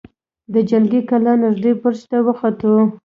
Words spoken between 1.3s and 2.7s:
نږدې برج ته وخوت.